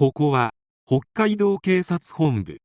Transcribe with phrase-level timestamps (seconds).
[0.00, 0.54] ここは
[0.86, 2.62] 北海道警察本部。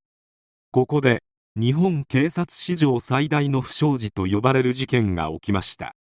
[0.71, 1.21] ここで
[1.58, 5.98] 日本警察史上最大の不祥事と呼ばれる事件が起きました。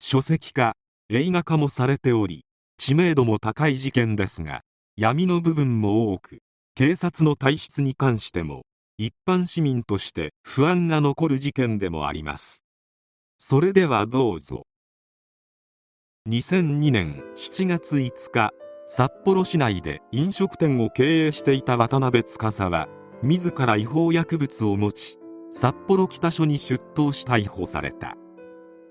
[0.00, 0.72] 書籍化
[1.10, 2.46] 映画化もされており
[2.78, 4.62] 知名度も高い事件ですが
[4.96, 6.38] 闇の部分も多く
[6.74, 8.62] 警察の体質に関しても
[8.96, 12.64] 一般市民として不安が残る事件でもあります。
[13.36, 14.62] それではどうぞ。
[16.26, 18.54] 2002年7月5日
[18.86, 22.88] 札幌市内で飲食店を経営していた渡辺司は
[23.22, 25.18] 自ら違法薬物を持ち
[25.50, 28.16] 札幌北署に出頭し逮捕された。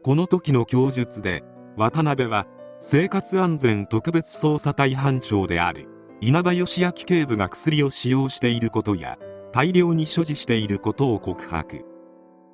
[0.02, 1.44] この時の供述で
[1.78, 2.48] 渡辺は
[2.82, 5.88] 生活安全特別捜査隊班長である
[6.22, 9.20] 稲葉義明警部が薬を使用していることや
[9.52, 11.86] 大量に所持していることを告白。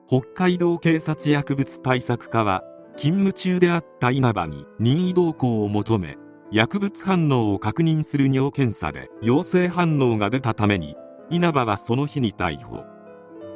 [0.08, 2.64] 北海道警察薬物対策課は
[2.98, 6.18] 勤務中であった稲葉に任意同行を求め
[6.52, 10.96] 薬物反応を確認する尿検査で陽性反応が出たために
[11.30, 12.86] 稲葉はその日に逮捕。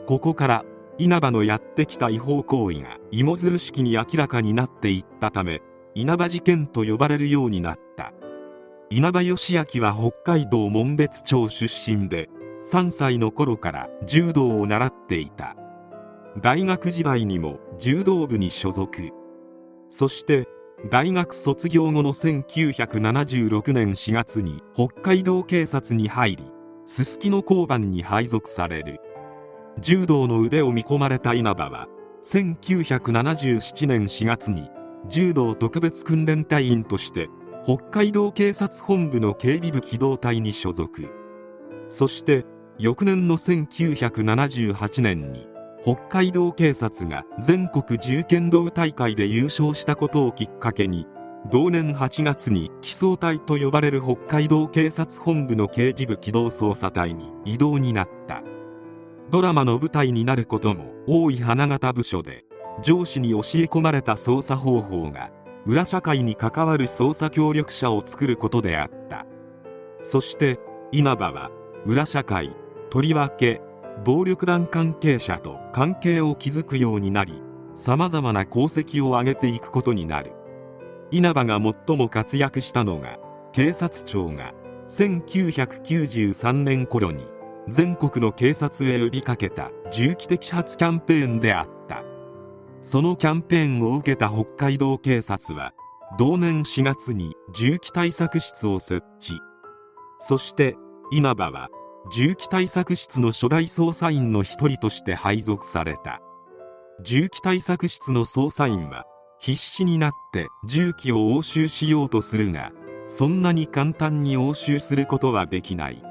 [0.06, 0.66] ここから
[1.00, 5.62] 稲葉のやってきた違法行為が芋づる式に明らかになっていったため
[5.96, 8.14] 稲葉事件と呼ばれるようになった。
[8.92, 12.30] 稲葉義明は北海道紋別町出身で
[12.64, 15.56] 3歳の頃から柔道を習っていた。
[16.40, 19.10] 大学時代にも柔道部に所属。
[19.88, 20.48] そして
[20.90, 26.52] 大学卒業後の1976年4月に北海道警察に入り
[26.86, 29.00] すすきの交番に配属される。
[29.80, 31.88] 柔道の腕を見込まれた稲葉は
[32.22, 34.70] 1977年4月に
[35.08, 37.30] 柔道特別訓練隊員として
[37.64, 41.10] 北海道警察本部の警備部機動隊に所属。
[41.88, 42.46] そして
[42.78, 45.48] 翌年の1978年に
[45.84, 51.06] 北海道警察が全国銃剣道大会で優勝したことをきっかけに
[51.52, 58.42] 同年8月に機捜隊と呼ばれる北海道警察本部の刑事部機動捜査隊に異動になった。
[59.30, 62.46] ドラマの舞台になることも多い花形部署で
[62.82, 65.32] 上司に教え込まれた捜査方法が
[65.66, 69.26] 裏社会に関わる捜査協力者を作ることであった。
[70.02, 70.60] そして
[70.94, 71.52] 稲葉は
[71.86, 72.56] 裏社会
[72.90, 73.62] とりわけ
[74.06, 77.42] 暴力団関係者と関係を築くようになり
[77.76, 80.34] さまざまな功績を上げていくことになる。
[81.12, 83.20] 稲葉が最も活躍したのが
[83.52, 84.54] 警察庁が
[84.88, 87.28] 1993年頃に
[87.70, 92.04] 全国の警察へ呼びかけた銃器摘発キャンペーンであった。
[92.82, 95.74] そのキャンペーンを受けた北海道警察は
[96.18, 99.34] 同年4月に銃器対策室を設置。
[100.18, 100.76] そして
[101.12, 101.70] 稲葉は
[102.12, 106.22] 銃器対策室の初代捜査員の一人として配属された。
[107.02, 109.06] 銃器対策室の捜査員は
[109.40, 112.72] 必死になって銃器を押収しようとするが
[113.08, 116.04] そんなに簡単に押収することはできない。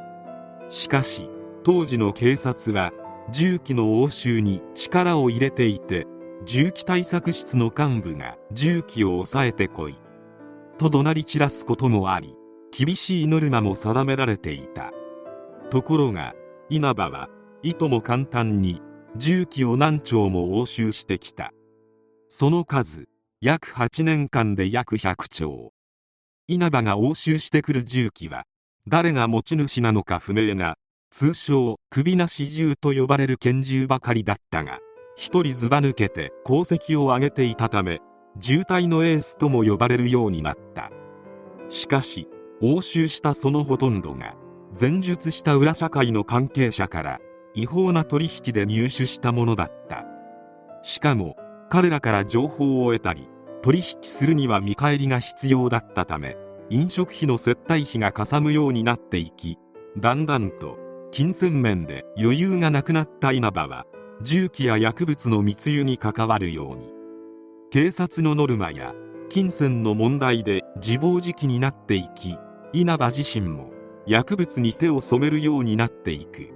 [0.71, 1.29] しかし
[1.63, 2.93] 当時の警察は
[3.31, 6.07] 銃器の押収に力を入れていて
[6.45, 9.99] 銃器対策室の幹部が銃器を抑えてこい。
[10.79, 12.35] と怒鳴り散らすこともあり
[12.77, 14.91] 厳しいノルマも定められていた。
[15.73, 16.35] ところが
[16.69, 17.31] 稲葉は
[17.63, 18.83] いとも簡単に
[19.17, 21.55] 銃器を何丁も押収してきた。
[22.29, 23.09] その数
[23.41, 25.73] 約8年間で約100丁
[26.47, 28.45] 稲葉が押収してくる銃器は
[28.87, 30.77] 誰が持ち主なのか不明な
[31.11, 34.79] 通称首なし銃と呼ばれる拳銃ばかりだったが
[35.17, 38.01] 一人ずば抜けて功績を上げていたため
[38.39, 40.91] 渋滞のエースとも呼ばれるようになった。
[41.71, 42.29] しかし
[42.61, 44.37] 押収したそのほとんどが
[44.79, 47.21] 前述した裏社会の関係者から
[47.55, 50.07] 違法な取引で入手したものだった。
[50.83, 51.37] しかも
[51.71, 53.29] 彼らから情報を得たり
[53.63, 56.37] 取引するには見返りが必要だったため
[56.71, 59.59] 飲食費の接待費がかさむようになっていき
[59.97, 60.79] だんだんと
[61.11, 63.87] 金銭面で余裕がなくなった稲葉は
[64.23, 66.93] 銃器や薬物の密輸に関わるように。
[67.71, 68.95] 警察のノルマや
[69.31, 72.37] 金銭の問題で自暴自棄になっていき
[72.75, 73.72] 稲葉自身も
[74.07, 76.51] 薬物に手を染めるようになっていく。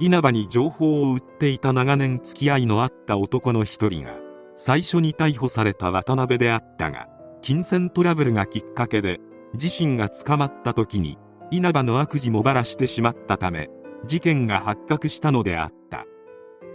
[0.00, 4.16] 稲葉に情報を売っていた長年付き合いのあった男の一人が
[4.56, 7.06] 最初に逮捕された渡辺であったが
[7.40, 9.20] 金銭トラブルがきっかけで
[9.54, 11.18] 自身が捕まった時に
[11.52, 13.68] 稲葉の悪事もばらしてしまったため
[14.06, 16.04] 事件が発覚したのであった。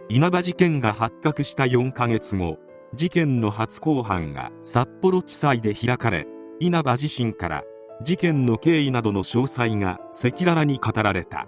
[0.10, 2.60] 稲葉事件が発覚した4ヶ月後
[2.94, 6.28] 事件の初公判が札幌地裁で開かれ
[6.62, 7.64] 稲葉自身から
[8.04, 11.48] 事件の経緯などの詳細が赤裸々に語られた。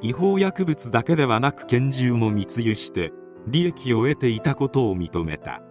[0.00, 3.12] 違法薬物だけではなく拳銃も密輸して
[3.48, 5.62] 利益を得ていたことを認めた。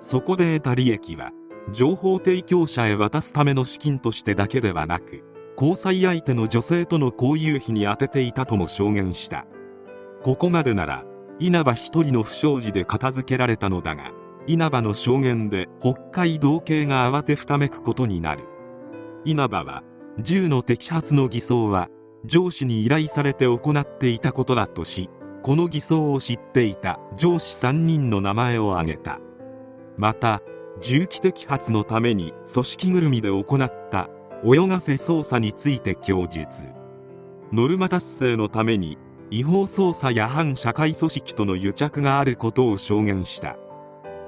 [0.00, 1.32] そこで得た利益は
[1.72, 5.24] 情報提供者へ渡すための資金としてだけではなく
[5.56, 9.46] 交際相手の女性との交友費に充てていたとも証言した。
[10.22, 11.04] ここまでなら
[11.38, 14.12] 稲葉一人の不祥事で片付けられたのだが
[14.46, 18.44] 稲葉の証言で北海道警が慌てふためくことになる。
[19.26, 19.82] 稲葉は
[20.20, 21.88] 銃の摘発の偽装は
[22.24, 25.10] 上司に依頼されて行っていたことだとし
[25.42, 29.20] この偽装を知っていた上司3人の名前を挙げた。
[29.96, 30.42] また
[30.80, 34.10] 銃器摘発のために組織ぐるみで行った
[34.44, 36.66] 泳がせ捜査について供述。
[37.52, 38.96] ノルマ達成のために
[39.30, 43.56] 違法捜査や反社会組織との癒着があることを証言した。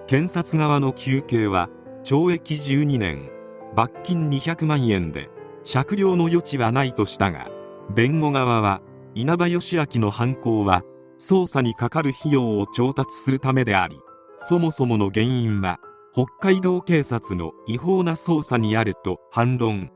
[0.09, 1.69] 検察側の求刑は
[2.03, 3.38] 懲役12年。
[3.75, 5.31] 罰金200万円で
[5.63, 7.51] 酌量の余地はないとしたが
[7.95, 8.81] 弁護側は
[9.15, 10.83] 稲葉義明の犯行は
[11.19, 13.99] 捜査にかかる費用を調達するためであり
[14.37, 15.79] そもそもの原因は
[16.13, 19.91] 北海道警察の違法な捜査にあると反論。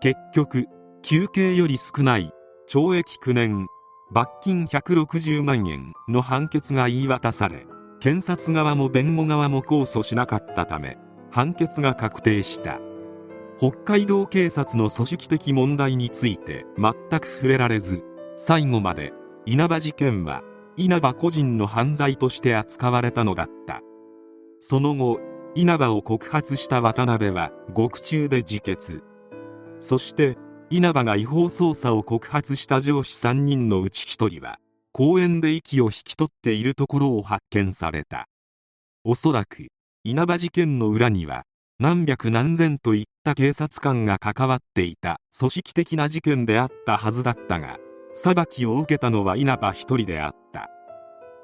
[0.00, 0.66] 結局
[1.02, 2.32] 求刑より少ない
[2.68, 3.66] 懲役9年
[4.12, 7.66] 罰金160万円の判決が言い渡され
[8.00, 10.98] 検察側も弁護側も控訴しなかったため
[11.30, 12.80] 判決が確定した。
[13.60, 18.02] 北海道警察の組織的問題について全く触れられず
[18.38, 19.12] 最後まで
[19.44, 20.42] 稲葉事件は
[20.78, 23.82] 稲葉個人の犯罪として扱われたのだった。
[24.60, 25.20] その後
[25.54, 29.02] 稲葉を告発した渡辺は獄中で自決。
[29.78, 30.38] そして
[30.70, 34.56] 稲葉が違法捜査を告発した上司3人のうち1人は
[34.92, 38.24] 公園で息を引き取っているところを発見された。
[39.04, 39.66] おそらく
[40.02, 41.42] 稲葉事件の裏には
[41.82, 45.18] 何百何千といった警察官が関わっていた。
[45.38, 47.78] 組織的な事件であったはずだったが
[48.12, 50.68] 裁きを受けたのは稲葉一人であった。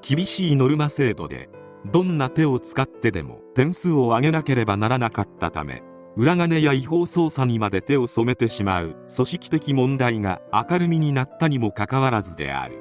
[0.06, 1.48] 厳しいノルマ制度で
[1.90, 5.82] どんな手を使ってでも点数を上げなければならなかったため
[6.18, 8.94] 裏金や違法捜査にまで手を染めてしまう。
[9.06, 12.78] 組織的問題が明るみになったにもかかわらずである。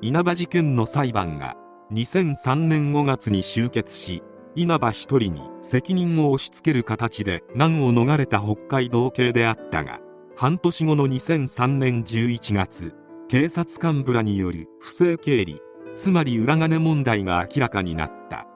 [0.00, 1.56] 稲葉事件の裁判が
[1.92, 4.22] 2003年5月に終結し
[4.56, 10.00] 稲葉一人に責任を押し付ける形で難を逃れた北海道警であったが
[10.36, 12.94] 半年後の2003年11月
[13.28, 15.60] 警察幹部らによる不正経理
[15.94, 18.46] つまり裏金問題が明らかになった。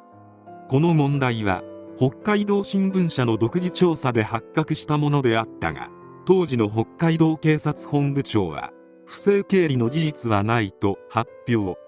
[0.69, 1.63] この問題は
[1.97, 5.91] 北海道新聞社の独自調査で発覚したものであったが
[6.27, 8.71] 当時の北海道警察本部長は
[9.07, 11.79] 不正経理の事実はないと発表。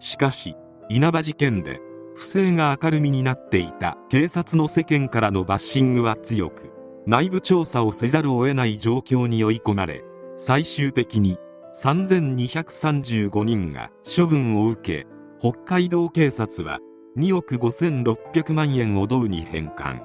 [0.00, 0.56] しかし
[0.88, 1.80] 稲葉事件で
[2.20, 3.96] 不正が明るみになっていた。
[4.10, 6.70] 警察の世間からのバッシングは強く。
[7.06, 10.04] 内部調査をせざるを得ない状況に追い込まれ
[10.36, 11.38] 最終的に
[11.74, 15.06] 3235人が処分を受け
[15.40, 16.78] 北海道警察は
[17.16, 20.02] 2億5600万円を道に返還。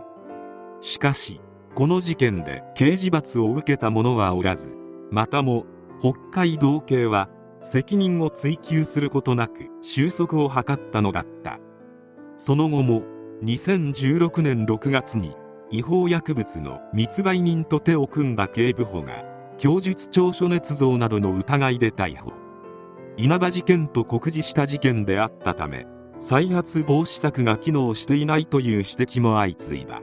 [0.80, 1.42] しかし
[1.76, 4.72] この事件で刑事罰を受けた者はおらず
[5.12, 5.66] またも
[6.00, 7.28] 北海道警は
[7.62, 11.60] 責任を追及することなく収束を図ったのだった。
[12.38, 13.04] その後も
[13.44, 15.36] 2016年6月に
[15.72, 19.24] 違法薬物の密売人と手を組んだ警部補が
[19.58, 22.34] 供述調書捏造などの疑いで逮捕。
[23.18, 25.88] 稲葉事件と酷似した事件であったため
[26.20, 30.02] 再発防止策が機能していないという指摘も相次いだ。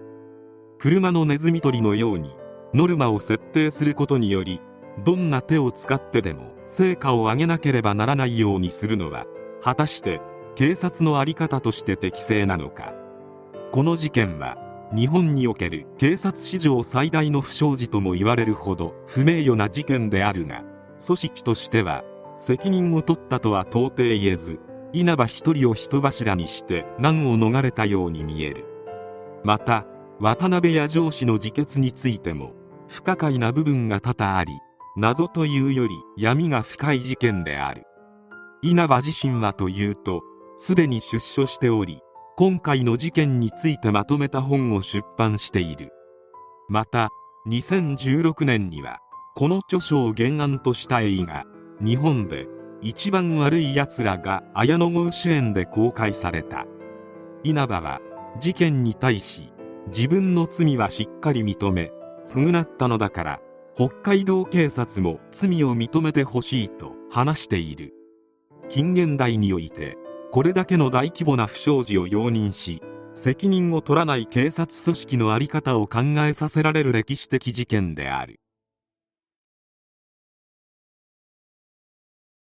[0.79, 2.35] 車のネズミ捕りのように
[2.75, 4.61] ノルマを設定することにより
[5.05, 9.27] どんな手を使ってでも成果を上げなければならないようにするのは
[9.63, 10.21] 果たして
[10.55, 12.93] 警察の在り方として適正なのか。
[13.73, 14.59] この事件は
[14.95, 20.63] 日本における警察史上最大の不祥事とも言われるほど不名誉な事件であるが
[21.05, 22.05] 組織としては
[22.37, 24.61] 責任を取ったとは到底言えず
[24.93, 28.67] 稲葉一人を人柱にして難を逃れたように見える。
[29.43, 29.87] また
[30.21, 32.53] 渡辺や上司の自決についても
[32.89, 34.53] 不可解な部分が多々あり
[34.99, 37.85] 謎というより闇が深い事件である。
[38.61, 40.23] 稲葉自身はというと
[40.57, 42.01] すでに出所しており
[42.37, 45.91] 今回の事件についてまとめた本を出版している。
[46.69, 47.11] また
[47.47, 48.99] 2016年には
[49.35, 51.45] この著書を原案とした映画
[51.81, 52.47] 「日本で
[52.81, 56.67] 一番悪い奴ら」が綾野剛主演で公開された。
[57.45, 58.01] 稲葉は
[58.41, 59.53] 事件に対し
[59.89, 61.91] 自分の罪はしっかり認め
[62.27, 63.41] 償ったのだから
[63.75, 67.95] 北海道警察も罪を認めてほしいと話している。
[68.69, 69.99] 近現代において
[70.33, 72.83] これだけの大規模な不祥事を容認し
[73.15, 78.42] 責任を取らない警察組織の在り方を考えさせられる歴史的事件である。